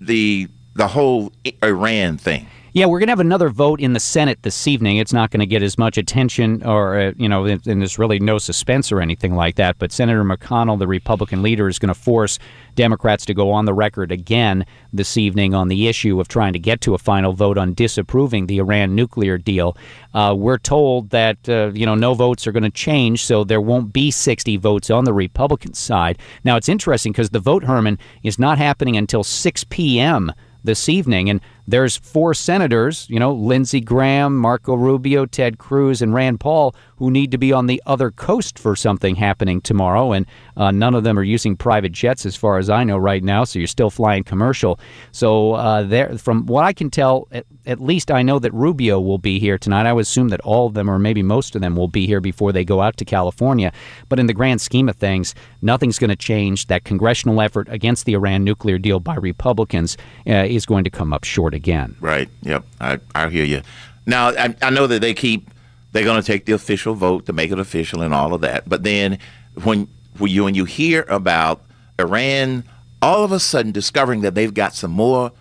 the 0.00 0.48
the 0.74 0.88
whole 0.88 1.32
Iran 1.62 2.18
thing? 2.18 2.46
Yeah, 2.76 2.84
we're 2.84 2.98
going 2.98 3.06
to 3.06 3.12
have 3.12 3.20
another 3.20 3.48
vote 3.48 3.80
in 3.80 3.94
the 3.94 4.00
Senate 4.00 4.42
this 4.42 4.66
evening. 4.66 4.98
It's 4.98 5.14
not 5.14 5.30
going 5.30 5.40
to 5.40 5.46
get 5.46 5.62
as 5.62 5.78
much 5.78 5.96
attention, 5.96 6.62
or, 6.62 7.00
uh, 7.00 7.12
you 7.16 7.26
know, 7.26 7.46
and 7.46 7.62
there's 7.64 7.98
really 7.98 8.18
no 8.18 8.36
suspense 8.36 8.92
or 8.92 9.00
anything 9.00 9.34
like 9.34 9.54
that. 9.54 9.78
But 9.78 9.92
Senator 9.92 10.22
McConnell, 10.22 10.78
the 10.78 10.86
Republican 10.86 11.40
leader, 11.40 11.68
is 11.68 11.78
going 11.78 11.88
to 11.88 11.98
force 11.98 12.38
Democrats 12.74 13.24
to 13.24 13.32
go 13.32 13.50
on 13.50 13.64
the 13.64 13.72
record 13.72 14.12
again 14.12 14.66
this 14.92 15.16
evening 15.16 15.54
on 15.54 15.68
the 15.68 15.88
issue 15.88 16.20
of 16.20 16.28
trying 16.28 16.52
to 16.52 16.58
get 16.58 16.82
to 16.82 16.92
a 16.92 16.98
final 16.98 17.32
vote 17.32 17.56
on 17.56 17.72
disapproving 17.72 18.46
the 18.46 18.58
Iran 18.58 18.94
nuclear 18.94 19.38
deal. 19.38 19.74
Uh, 20.12 20.34
we're 20.36 20.58
told 20.58 21.08
that, 21.08 21.48
uh, 21.48 21.70
you 21.72 21.86
know, 21.86 21.94
no 21.94 22.12
votes 22.12 22.46
are 22.46 22.52
going 22.52 22.62
to 22.62 22.68
change, 22.68 23.24
so 23.24 23.42
there 23.42 23.58
won't 23.58 23.94
be 23.94 24.10
60 24.10 24.58
votes 24.58 24.90
on 24.90 25.06
the 25.06 25.14
Republican 25.14 25.72
side. 25.72 26.18
Now, 26.44 26.56
it's 26.56 26.68
interesting 26.68 27.12
because 27.12 27.30
the 27.30 27.40
vote, 27.40 27.64
Herman, 27.64 27.98
is 28.22 28.38
not 28.38 28.58
happening 28.58 28.98
until 28.98 29.24
6 29.24 29.64
p.m 29.70 30.30
this 30.66 30.88
evening. 30.88 31.30
And 31.30 31.40
there's 31.68 31.96
four 31.96 32.32
senators, 32.34 33.06
you 33.10 33.18
know, 33.18 33.32
Lindsey 33.32 33.80
Graham, 33.80 34.36
Marco 34.36 34.74
Rubio, 34.74 35.26
Ted 35.26 35.58
Cruz, 35.58 36.00
and 36.00 36.14
Rand 36.14 36.40
Paul, 36.40 36.74
who 36.96 37.10
need 37.10 37.30
to 37.32 37.38
be 37.38 37.52
on 37.52 37.66
the 37.66 37.82
other 37.86 38.10
coast 38.10 38.58
for 38.58 38.76
something 38.76 39.16
happening 39.16 39.60
tomorrow. 39.60 40.12
And 40.12 40.26
uh, 40.56 40.70
none 40.70 40.94
of 40.94 41.04
them 41.04 41.18
are 41.18 41.24
using 41.24 41.56
private 41.56 41.92
jets, 41.92 42.24
as 42.24 42.36
far 42.36 42.58
as 42.58 42.70
I 42.70 42.84
know 42.84 42.96
right 42.96 43.22
now. 43.22 43.44
So 43.44 43.58
you're 43.58 43.66
still 43.66 43.90
flying 43.90 44.24
commercial. 44.24 44.78
So 45.12 45.52
uh, 45.54 45.82
there, 45.82 46.16
from 46.18 46.46
what 46.46 46.64
I 46.64 46.72
can 46.72 46.88
tell, 46.88 47.26
at, 47.32 47.46
at 47.66 47.80
least 47.80 48.10
I 48.10 48.22
know 48.22 48.38
that 48.38 48.54
Rubio 48.54 49.00
will 49.00 49.18
be 49.18 49.38
here 49.40 49.58
tonight. 49.58 49.86
I 49.86 49.92
would 49.92 50.02
assume 50.02 50.28
that 50.28 50.40
all 50.40 50.66
of 50.66 50.74
them, 50.74 50.88
or 50.88 50.98
maybe 50.98 51.22
most 51.22 51.54
of 51.56 51.60
them, 51.60 51.74
will 51.76 51.88
be 51.88 52.06
here 52.06 52.20
before 52.20 52.52
they 52.52 52.64
go 52.64 52.80
out 52.80 52.96
to 52.98 53.04
California. 53.04 53.72
But 54.08 54.18
in 54.18 54.26
the 54.26 54.32
grand 54.32 54.60
scheme 54.60 54.88
of 54.88 54.96
things, 54.96 55.34
nothing's 55.62 55.98
going 55.98 56.10
to 56.10 56.16
change. 56.16 56.68
That 56.68 56.84
congressional 56.84 57.40
effort 57.40 57.68
against 57.70 58.06
the 58.06 58.14
Iran 58.14 58.44
nuclear 58.44 58.78
deal 58.78 59.00
by 59.00 59.16
Republicans 59.16 59.96
uh, 60.26 60.44
is 60.48 60.64
going 60.64 60.84
to 60.84 60.90
come 60.90 61.12
up 61.12 61.24
short 61.24 61.54
again. 61.56 61.96
Right. 62.00 62.28
Yep. 62.42 62.64
I, 62.80 63.00
I 63.14 63.28
hear 63.28 63.44
you. 63.44 63.62
Now, 64.06 64.28
I, 64.28 64.54
I 64.62 64.70
know 64.70 64.86
that 64.86 65.00
they 65.00 65.14
keep, 65.14 65.50
they're 65.90 66.04
going 66.04 66.20
to 66.20 66.26
take 66.26 66.46
the 66.46 66.52
official 66.52 66.94
vote 66.94 67.26
to 67.26 67.32
make 67.32 67.50
it 67.50 67.58
official 67.58 68.02
and 68.02 68.14
all 68.14 68.32
of 68.34 68.42
that. 68.42 68.68
But 68.68 68.84
then 68.84 69.18
when, 69.64 69.88
when, 70.18 70.30
you, 70.30 70.44
when 70.44 70.54
you 70.54 70.64
hear 70.64 71.04
about 71.08 71.62
Iran 71.98 72.62
all 73.02 73.24
of 73.24 73.32
a 73.32 73.40
sudden 73.40 73.72
discovering 73.72 74.20
that 74.20 74.34
they've 74.34 74.54
got 74.54 74.74
some 74.74 74.90
more 74.90 75.32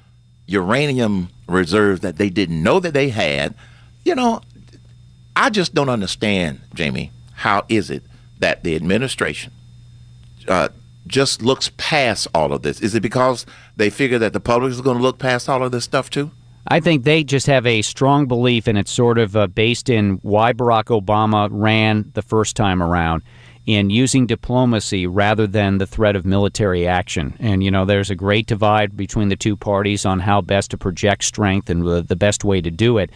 uranium 0.48 1.30
reserves 1.48 2.02
that 2.02 2.18
they 2.18 2.30
didn't 2.30 2.62
know 2.62 2.80
that 2.80 2.94
they 2.94 3.10
had, 3.10 3.54
you 4.04 4.16
know, 4.16 4.42
I 5.36 5.50
just 5.50 5.74
don't 5.74 5.90
understand, 5.90 6.62
Jamie, 6.74 7.12
how 7.34 7.66
is 7.70 7.90
it 7.90 8.04
that 8.40 8.64
the 8.64 8.76
administration 8.76 9.52
uh, 10.48 10.70
just 11.08 11.42
looks 11.42 11.72
past 11.78 12.28
all 12.34 12.54
of 12.54 12.62
this? 12.62 12.82
Is 12.82 12.96
it 12.96 13.02
because 13.02 13.46
they 13.76 13.90
figure 13.90 14.20
that 14.20 14.34
the 14.34 14.40
public 14.40 14.72
is 14.72 14.82
going 14.82 14.98
to 14.98 15.04
look 15.04 15.20
past 15.20 15.50
all 15.50 15.64
of 15.64 15.72
this 15.72 15.84
stuff 15.84 16.10
too? 16.10 16.32
I 16.68 16.80
think 16.80 17.04
they 17.04 17.24
just 17.24 17.46
have 17.46 17.68
a 17.68 17.84
strong 17.84 18.26
belief, 18.26 18.66
and 18.66 18.78
it's 18.78 18.92
sort 18.92 19.20
of 19.20 19.36
uh, 19.36 19.46
based 19.48 19.88
in 19.88 20.16
why 20.24 20.52
Barack 20.52 20.86
Obama 20.86 21.48
ran 21.52 22.12
the 22.16 22.24
first 22.24 22.56
time 22.56 22.82
around 22.82 23.22
in 23.68 23.90
using 23.90 24.28
diplomacy 24.28 25.08
rather 25.08 25.48
than 25.48 25.78
the 25.78 25.88
threat 25.88 26.16
of 26.16 26.26
military 26.26 26.88
action. 26.88 27.36
And, 27.40 27.64
you 27.64 27.72
know, 27.72 27.86
there's 27.86 28.10
a 28.10 28.16
great 28.16 28.46
divide 28.46 28.96
between 28.96 29.30
the 29.30 29.36
two 29.36 29.56
parties 29.56 30.06
on 30.06 30.20
how 30.20 30.42
best 30.42 30.72
to 30.72 30.78
project 30.78 31.24
strength 31.24 31.70
and 31.70 31.86
the, 31.86 32.02
the 32.02 32.16
best 32.16 32.44
way 32.44 32.62
to 32.62 32.70
do 32.70 32.98
it. 32.98 33.12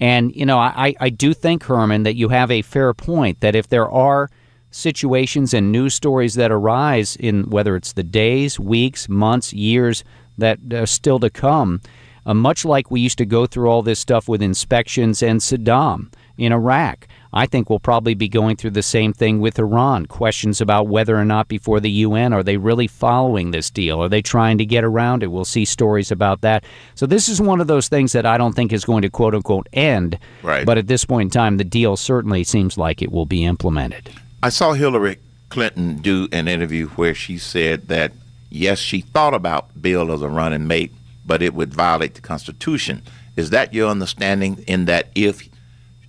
And, 0.00 0.34
you 0.34 0.46
know, 0.46 0.58
I, 0.58 0.94
I 1.00 1.10
do 1.10 1.34
think, 1.34 1.64
Herman, 1.64 2.04
that 2.04 2.14
you 2.14 2.28
have 2.28 2.50
a 2.50 2.62
fair 2.62 2.94
point 2.94 3.40
that 3.40 3.56
if 3.56 3.68
there 3.68 3.90
are 3.90 4.30
situations 4.70 5.54
and 5.54 5.72
news 5.72 5.94
stories 5.94 6.34
that 6.34 6.50
arise 6.50 7.16
in 7.16 7.48
whether 7.50 7.76
it's 7.76 7.92
the 7.92 8.02
days, 8.02 8.58
weeks, 8.58 9.08
months, 9.08 9.52
years 9.52 10.04
that 10.36 10.58
are 10.72 10.86
still 10.86 11.18
to 11.18 11.30
come, 11.30 11.80
uh, 12.26 12.34
much 12.34 12.64
like 12.64 12.90
we 12.90 13.00
used 13.00 13.18
to 13.18 13.26
go 13.26 13.46
through 13.46 13.68
all 13.68 13.82
this 13.82 13.98
stuff 13.98 14.28
with 14.28 14.42
inspections 14.42 15.22
and 15.22 15.40
Saddam 15.40 16.12
in 16.36 16.52
Iraq. 16.52 17.08
I 17.32 17.46
think 17.46 17.68
we'll 17.68 17.80
probably 17.80 18.14
be 18.14 18.28
going 18.28 18.56
through 18.56 18.70
the 18.70 18.82
same 18.82 19.12
thing 19.12 19.40
with 19.40 19.58
Iran. 19.58 20.06
Questions 20.06 20.60
about 20.60 20.88
whether 20.88 21.16
or 21.16 21.24
not 21.24 21.48
before 21.48 21.80
the 21.80 21.90
UN 21.90 22.32
are 22.32 22.42
they 22.42 22.56
really 22.56 22.86
following 22.86 23.50
this 23.50 23.70
deal? 23.70 24.02
Are 24.02 24.08
they 24.08 24.22
trying 24.22 24.56
to 24.58 24.64
get 24.64 24.84
around 24.84 25.22
it? 25.22 25.32
We'll 25.32 25.44
see 25.44 25.64
stories 25.64 26.10
about 26.10 26.40
that. 26.42 26.64
So 26.94 27.06
this 27.06 27.28
is 27.28 27.40
one 27.40 27.60
of 27.60 27.66
those 27.66 27.88
things 27.88 28.12
that 28.12 28.24
I 28.24 28.38
don't 28.38 28.54
think 28.54 28.72
is 28.72 28.84
going 28.84 29.02
to 29.02 29.10
quote 29.10 29.34
unquote 29.34 29.68
end. 29.72 30.18
Right. 30.42 30.64
But 30.64 30.78
at 30.78 30.86
this 30.86 31.04
point 31.04 31.26
in 31.26 31.30
time, 31.30 31.56
the 31.56 31.64
deal 31.64 31.96
certainly 31.96 32.44
seems 32.44 32.78
like 32.78 33.02
it 33.02 33.12
will 33.12 33.26
be 33.26 33.44
implemented. 33.44 34.10
I 34.42 34.50
saw 34.50 34.72
Hillary 34.72 35.18
Clinton 35.48 35.96
do 35.96 36.28
an 36.30 36.46
interview 36.46 36.88
where 36.90 37.14
she 37.14 37.38
said 37.38 37.88
that 37.88 38.12
yes, 38.50 38.78
she 38.78 39.00
thought 39.00 39.34
about 39.34 39.80
Bill 39.80 40.12
as 40.12 40.22
a 40.22 40.28
running 40.28 40.66
mate, 40.66 40.92
but 41.26 41.42
it 41.42 41.54
would 41.54 41.74
violate 41.74 42.14
the 42.14 42.20
Constitution. 42.20 43.02
Is 43.36 43.50
that 43.50 43.74
your 43.74 43.88
understanding? 43.88 44.64
In 44.66 44.84
that 44.84 45.08
if 45.14 45.48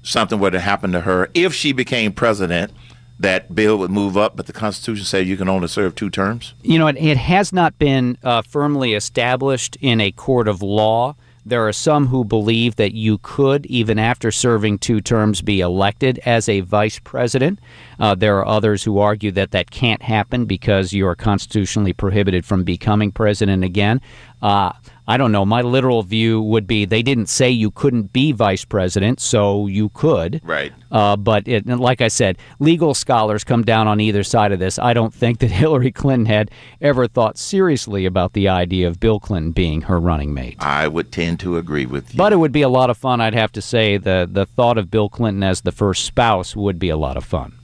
something 0.03 0.39
were 0.39 0.51
to 0.51 0.59
happen 0.59 0.91
to 0.91 1.01
her 1.01 1.29
if 1.33 1.53
she 1.53 1.71
became 1.71 2.11
president, 2.11 2.71
that 3.19 3.53
bill 3.53 3.77
would 3.77 3.91
move 3.91 4.15
up, 4.15 4.37
but 4.37 4.45
the 4.45 4.53
Constitution 4.53 5.05
said 5.05 5.27
you 5.27 5.35
can 5.35 5.49
only 5.49 5.67
serve 5.67 5.93
two 5.93 6.09
terms? 6.09 6.53
You 6.61 6.79
know, 6.79 6.87
it, 6.87 6.95
it 6.97 7.17
has 7.17 7.51
not 7.51 7.77
been 7.77 8.17
uh, 8.23 8.41
firmly 8.43 8.93
established 8.93 9.75
in 9.81 9.99
a 9.99 10.11
court 10.11 10.47
of 10.47 10.61
law. 10.61 11.15
There 11.49 11.67
are 11.67 11.73
some 11.73 12.05
who 12.05 12.23
believe 12.23 12.75
that 12.75 12.93
you 12.93 13.17
could, 13.23 13.65
even 13.65 13.97
after 13.97 14.31
serving 14.31 14.77
two 14.77 15.01
terms, 15.01 15.41
be 15.41 15.61
elected 15.61 16.19
as 16.23 16.47
a 16.47 16.59
vice 16.59 16.99
president. 16.99 17.57
Uh, 17.99 18.13
there 18.13 18.37
are 18.37 18.45
others 18.45 18.83
who 18.83 18.99
argue 18.99 19.31
that 19.31 19.49
that 19.49 19.71
can't 19.71 20.03
happen 20.03 20.45
because 20.45 20.93
you 20.93 21.07
are 21.07 21.15
constitutionally 21.15 21.91
prohibited 21.91 22.45
from 22.45 22.63
becoming 22.63 23.11
president 23.11 23.63
again. 23.63 23.99
Uh, 24.41 24.73
I 25.07 25.17
don't 25.17 25.31
know. 25.31 25.43
My 25.43 25.63
literal 25.63 26.03
view 26.03 26.39
would 26.39 26.67
be 26.67 26.85
they 26.85 27.01
didn't 27.01 27.29
say 27.29 27.49
you 27.49 27.71
couldn't 27.71 28.13
be 28.13 28.31
vice 28.31 28.63
president, 28.63 29.19
so 29.19 29.65
you 29.65 29.89
could. 29.89 30.39
Right. 30.43 30.71
Uh, 30.91 31.17
but 31.17 31.47
it, 31.47 31.65
like 31.65 31.99
I 31.99 32.09
said, 32.09 32.37
legal 32.59 32.93
scholars 32.93 33.43
come 33.43 33.63
down 33.63 33.87
on 33.87 33.99
either 33.99 34.23
side 34.23 34.51
of 34.51 34.59
this. 34.59 34.77
I 34.77 34.93
don't 34.93 35.13
think 35.13 35.39
that 35.39 35.49
Hillary 35.51 35.91
Clinton 35.91 36.27
had 36.27 36.51
ever 36.79 37.07
thought 37.07 37.39
seriously 37.39 38.05
about 38.05 38.33
the 38.33 38.47
idea 38.47 38.87
of 38.87 38.99
Bill 38.99 39.19
Clinton 39.19 39.51
being 39.51 39.81
her 39.81 39.99
running 39.99 40.33
mate. 40.33 40.57
I 40.59 40.87
would 40.87 41.11
tend 41.11 41.39
to 41.39 41.57
agree 41.57 41.87
with 41.87 42.13
you. 42.13 42.17
But 42.17 42.31
it 42.31 42.37
would 42.37 42.51
be 42.51 42.61
a 42.61 42.69
lot 42.69 42.91
of 42.91 42.97
fun, 42.97 43.19
I'd 43.19 43.33
have 43.33 43.51
to 43.53 43.61
say. 43.61 43.97
The, 43.97 44.29
the 44.31 44.45
thought 44.45 44.77
of 44.77 44.91
Bill 44.91 45.09
Clinton 45.09 45.41
as 45.41 45.61
the 45.61 45.71
first 45.71 46.05
spouse 46.05 46.55
would 46.55 46.77
be 46.77 46.89
a 46.89 46.97
lot 46.97 47.17
of 47.17 47.25
fun. 47.25 47.53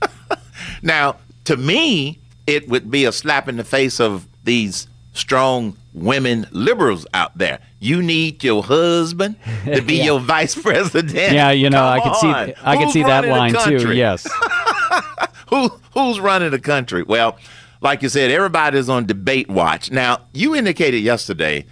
Now, 0.82 1.16
to 1.44 1.56
me, 1.56 2.18
it 2.46 2.68
would 2.68 2.90
be 2.90 3.04
a 3.04 3.12
slap 3.12 3.48
in 3.48 3.56
the 3.56 3.64
face 3.64 4.00
of 4.00 4.26
these 4.44 4.88
strong 5.16 5.76
women 5.94 6.46
liberals 6.52 7.06
out 7.14 7.36
there. 7.36 7.58
You 7.80 8.02
need 8.02 8.44
your 8.44 8.62
husband 8.62 9.36
to 9.64 9.82
be 9.82 9.96
your 10.04 10.20
vice 10.20 10.54
president. 10.54 11.32
yeah, 11.32 11.50
you 11.50 11.70
know, 11.70 11.78
Come 11.78 11.86
I 11.86 12.00
could 12.00 12.16
see. 12.16 12.54
I 12.62 12.76
could 12.76 12.84
Who's 12.84 12.92
see 12.92 13.02
that 13.02 13.26
line 13.26 13.54
too. 13.54 13.92
Yes. 13.94 14.28
Who 15.48 15.68
who's 15.94 16.18
running 16.18 16.50
the 16.50 16.58
country? 16.58 17.04
Well, 17.04 17.38
like 17.80 18.02
you 18.02 18.08
said, 18.08 18.32
everybody's 18.32 18.88
on 18.88 19.06
debate 19.06 19.48
watch. 19.48 19.92
Now, 19.92 20.22
you 20.32 20.56
indicated 20.56 20.98
yesterday 20.98 21.66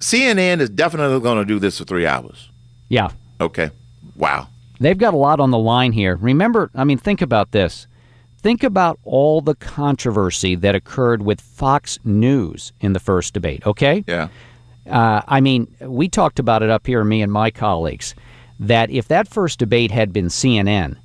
CNN 0.00 0.60
is 0.60 0.68
definitely 0.68 1.18
going 1.20 1.38
to 1.38 1.44
do 1.46 1.58
this 1.58 1.78
for 1.78 1.84
3 1.84 2.06
hours. 2.06 2.50
Yeah. 2.90 3.10
Okay. 3.40 3.70
Wow. 4.16 4.48
They've 4.80 4.98
got 4.98 5.14
a 5.14 5.16
lot 5.16 5.40
on 5.40 5.50
the 5.50 5.58
line 5.58 5.92
here. 5.92 6.16
Remember, 6.16 6.70
I 6.74 6.84
mean, 6.84 6.98
think 6.98 7.22
about 7.22 7.52
this. 7.52 7.86
Think 8.42 8.62
about 8.64 8.98
all 9.04 9.42
the 9.42 9.54
controversy 9.54 10.54
that 10.54 10.74
occurred 10.74 11.20
with 11.20 11.42
Fox 11.42 11.98
News 12.04 12.72
in 12.80 12.94
the 12.94 13.00
first 13.00 13.34
debate, 13.34 13.66
okay? 13.66 14.02
Yeah. 14.06 14.28
Uh, 14.88 15.20
I 15.28 15.42
mean, 15.42 15.66
we 15.80 16.08
talked 16.08 16.38
about 16.38 16.62
it 16.62 16.70
up 16.70 16.86
here, 16.86 17.04
me 17.04 17.20
and 17.20 17.30
my 17.30 17.50
colleagues, 17.50 18.14
that 18.58 18.90
if 18.90 19.08
that 19.08 19.28
first 19.28 19.58
debate 19.58 19.90
had 19.90 20.10
been 20.10 20.28
CNN, 20.28 20.96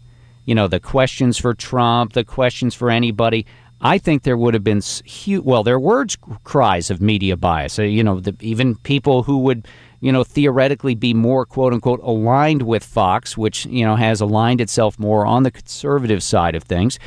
you 0.46 0.56
know, 0.56 0.70
the 0.70 0.80
questions 0.80 1.38
for 1.38 1.54
Trump, 1.54 2.13
the 2.13 2.24
questions 2.24 2.74
for 2.74 2.89
anybody, 2.89 3.46
I 3.82 3.98
think 3.98 4.24
there 4.24 4.38
would 4.38 4.54
have 4.54 4.63
been 4.63 4.77
s- 4.77 5.04
hu 5.25 5.42
Well, 5.42 5.63
there 5.63 5.80
were 5.80 6.06
cries 6.46 6.89
of 6.89 7.01
media 7.01 7.36
bias. 7.36 7.77
Uh, 7.77 7.84
you 7.84 8.01
know, 8.04 8.22
the, 8.22 8.34
even 8.39 8.75
people 8.75 9.24
who 9.24 9.39
would, 9.39 9.68
you 10.05 10.12
know, 10.12 10.24
theoretically 10.24 10.93
be 10.93 11.15
more 11.15 11.47
quote 11.47 11.74
unquote 11.74 12.00
aligned 12.03 12.62
with 12.62 12.85
Fox, 12.85 13.35
which 13.35 13.65
you 13.65 13.83
know 13.83 13.95
has 13.95 14.21
aligned 14.21 14.62
itself 14.62 15.00
more 15.00 15.25
on 15.25 15.41
the 15.41 15.50
conservative 15.50 16.21
side 16.21 16.53
of 16.53 16.62
things. 16.62 17.00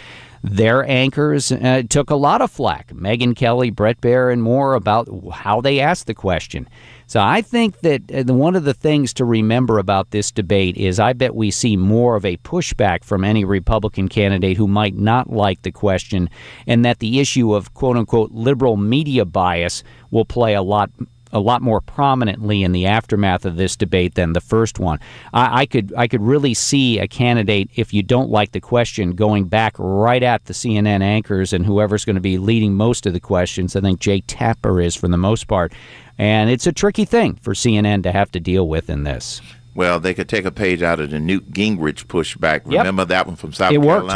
Their 0.43 0.85
anchors 0.85 1.53
uh, 1.53 1.83
took 1.89 2.11
a 2.11 2.17
lot 2.17 2.41
of 2.41 2.51
flack. 2.51 2.89
Megyn 2.89 3.37
Kelly, 3.37 3.71
Bret 3.71 4.01
Baier, 4.01 4.33
and 4.33 4.43
more 4.43 4.75
about 4.75 5.09
how 5.33 5.61
they 5.61 5.79
asked 5.79 6.09
the 6.09 6.15
question. 6.15 6.69
So 7.07 7.21
I 7.21 7.41
think 7.41 7.81
that 7.81 8.03
uh, 8.13 8.35
one 8.35 8.57
of 8.57 8.65
the 8.65 8.75
things 8.75 9.13
to 9.15 9.25
remember 9.25 9.79
about 9.79 10.11
this 10.11 10.33
debate 10.33 10.77
is 10.77 10.99
I 10.99 11.13
bet 11.13 11.37
we 11.37 11.53
see 11.53 11.77
more 11.77 12.17
of 12.17 12.25
a 12.25 12.37
pushback 12.39 13.05
from 13.05 13.23
any 13.23 13.45
Republican 13.45 14.09
candidate 14.09 14.57
who 14.57 14.67
might 14.67 14.97
not 14.97 15.31
like 15.31 15.63
the 15.63 15.71
question, 15.71 16.29
and 16.67 16.85
that 16.85 16.99
the 16.99 17.21
issue 17.21 17.55
of 17.55 17.75
quote 17.75 17.97
unquote 17.97 18.33
liberal 18.33 18.77
media 18.77 19.25
bias 19.25 19.85
will 20.11 20.25
play 20.25 20.55
a 20.55 20.63
lot 20.63 20.91
a 21.33 21.41
lot 21.41 21.63
more 21.63 21.81
prominently 21.81 22.63
in 22.63 22.73
the 22.73 22.87
aftermath 22.87 23.45
of 23.45 23.57
this 23.57 23.77
debate 23.77 24.15
than 24.15 24.33
the 24.33 24.41
first 24.41 24.79
one. 24.79 24.99
I, 25.33 25.63
I 25.63 25.67
could 25.67 25.93
I 25.97 26.09
could 26.09 26.23
really 26.23 26.55
see 26.55 26.99
a 26.99 27.09
candidate, 27.09 27.71
if 27.77 27.93
you 27.93 28.03
don't 28.03 28.31
like 28.31 28.53
the 28.53 28.61
question, 28.61 29.13
going 29.13 29.45
back 29.45 29.75
right 29.79 30.23
at 30.23 30.45
the 30.47 30.53
CNN 30.53 31.03
anchors 31.03 31.53
and 31.53 31.65
whoever's 31.65 32.05
going 32.05 32.17
to 32.17 32.21
be 32.21 32.39
leading 32.39 32.75
most 32.75 33.07
of 33.07 33.13
the 33.13 33.21
questions. 33.21 33.77
I 33.77 33.81
think 33.81 34.01
Jake 34.01 34.25
Tapper 34.27 34.81
is 34.81 34.97
for 34.97 35.09
the 35.09 35.17
most 35.17 35.49
part. 35.49 35.73
And 36.19 36.51
it's 36.51 36.67
a 36.67 36.73
tricky 36.73 37.05
thing 37.05 37.37
for 37.37 37.55
CNN 37.55 38.03
to 38.03 38.13
have 38.13 38.33
to 38.33 38.41
deal 38.41 38.69
with 38.69 38.91
in 38.91 39.05
this. 39.05 39.41
Well, 39.75 40.01
they 40.01 40.13
could 40.13 40.29
take 40.29 40.45
a 40.45 40.51
page 40.51 40.83
out 40.83 40.99
of 40.99 41.11
the 41.11 41.21
Newt 41.21 41.53
Gingrich 41.53 42.07
pushback. 42.07 42.63
Remember 42.65 43.05
that 43.05 43.29
one 43.29 43.37
from 43.37 43.53
South 43.53 43.73
It 43.73 43.79
worked. 43.79 44.09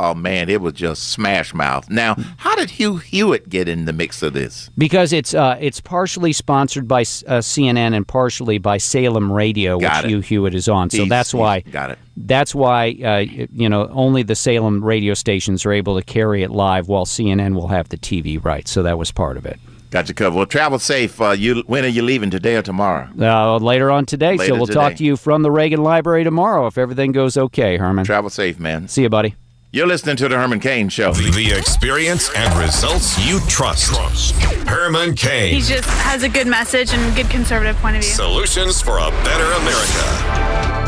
Oh 0.00 0.14
man, 0.14 0.48
it 0.48 0.60
was 0.60 0.74
just 0.74 1.08
smash 1.10 1.52
mouth. 1.52 1.90
Now, 1.90 2.14
how 2.36 2.54
did 2.54 2.70
Hugh 2.70 2.98
Hewitt 2.98 3.48
get 3.48 3.68
in 3.68 3.84
the 3.84 3.92
mix 3.92 4.22
of 4.22 4.32
this? 4.32 4.70
Because 4.78 5.12
it's 5.12 5.34
uh, 5.34 5.56
it's 5.60 5.80
partially 5.80 6.32
sponsored 6.32 6.86
by 6.86 7.00
uh, 7.00 7.40
CNN 7.40 7.94
and 7.96 8.06
partially 8.06 8.58
by 8.58 8.78
Salem 8.78 9.32
Radio, 9.32 9.78
Got 9.80 10.04
which 10.04 10.04
it. 10.04 10.08
Hugh 10.10 10.20
Hewitt 10.20 10.54
is 10.54 10.68
on. 10.68 10.90
So 10.90 10.98
He's- 10.98 11.08
that's 11.08 11.34
why 11.34 11.60
got 11.60 11.90
it. 11.90 11.98
That's 12.16 12.54
why 12.54 12.90
uh, 13.04 13.46
you 13.52 13.68
know 13.68 13.88
only 13.88 14.22
the 14.22 14.36
Salem 14.36 14.84
radio 14.84 15.14
stations 15.14 15.66
are 15.66 15.72
able 15.72 15.96
to 15.98 16.04
carry 16.04 16.42
it 16.44 16.50
live, 16.50 16.86
while 16.88 17.04
CNN 17.04 17.54
will 17.54 17.68
have 17.68 17.88
the 17.88 17.98
TV 17.98 18.42
rights. 18.42 18.70
So 18.70 18.84
that 18.84 18.98
was 18.98 19.10
part 19.10 19.36
of 19.36 19.46
it. 19.46 19.58
Got 19.90 20.08
you 20.08 20.14
covered. 20.14 20.36
Well, 20.36 20.46
travel 20.46 20.78
safe. 20.78 21.20
Uh, 21.20 21.30
you 21.30 21.62
when 21.66 21.84
are 21.84 21.88
you 21.88 22.02
leaving 22.02 22.30
today 22.30 22.54
or 22.56 22.62
tomorrow? 22.62 23.08
Uh, 23.18 23.56
later 23.58 23.90
on 23.90 24.06
today, 24.06 24.36
Later 24.36 24.52
so 24.52 24.56
we'll 24.56 24.66
talk 24.66 24.94
to 24.96 25.04
you 25.04 25.16
from 25.16 25.42
the 25.42 25.50
Reagan 25.50 25.82
Library 25.82 26.22
tomorrow 26.24 26.66
if 26.66 26.78
everything 26.78 27.10
goes 27.10 27.36
okay, 27.36 27.78
Herman. 27.78 28.04
Travel 28.04 28.30
safe, 28.30 28.60
man. 28.60 28.86
See 28.86 29.02
you, 29.02 29.08
buddy. 29.08 29.34
You're 29.70 29.86
listening 29.86 30.16
to 30.16 30.28
the 30.28 30.34
Herman 30.34 30.60
Cain 30.60 30.88
Show. 30.88 31.12
The, 31.12 31.30
the 31.30 31.52
experience 31.52 32.30
and 32.34 32.58
results 32.58 33.18
you 33.28 33.38
trust. 33.48 34.32
Herman 34.66 35.14
Cain. 35.14 35.52
He 35.52 35.60
just 35.60 35.90
has 35.90 36.22
a 36.22 36.28
good 36.30 36.46
message 36.46 36.94
and 36.94 37.14
good 37.14 37.28
conservative 37.28 37.76
point 37.76 37.96
of 37.96 38.02
view. 38.02 38.10
Solutions 38.10 38.80
for 38.80 38.96
a 38.96 39.10
better 39.10 39.44
America. 39.44 40.04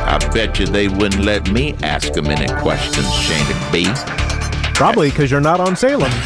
I 0.08 0.18
bet 0.32 0.58
you 0.58 0.64
they 0.64 0.88
wouldn't 0.88 1.22
let 1.22 1.52
me 1.52 1.75
ask 1.82 2.14
them 2.14 2.28
any 2.28 2.46
questions, 2.62 3.04
Shana 3.04 3.70
B. 3.70 3.84
Probably 4.72 5.10
because 5.10 5.30
you're 5.30 5.42
not 5.42 5.60
on 5.60 5.76
Salem. 5.76 6.10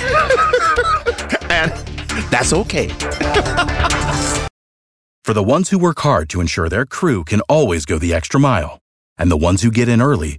And 1.51 1.73
that's 2.31 2.53
okay. 2.53 2.89
For 5.25 5.33
the 5.33 5.43
ones 5.45 5.71
who 5.71 5.79
work 5.79 5.99
hard 6.01 6.29
to 6.31 6.41
ensure 6.41 6.69
their 6.69 6.87
crew 6.87 7.25
can 7.25 7.41
always 7.43 7.85
go 7.85 7.99
the 7.99 8.13
extra 8.13 8.41
mile, 8.41 8.79
and 9.17 9.31
the 9.31 9.37
ones 9.37 9.63
who 9.63 9.71
get 9.71 9.89
in 9.89 10.03
early 10.03 10.39